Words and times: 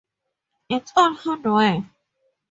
It's 0.67 0.91
all 0.95 1.13
hardware! 1.13 1.87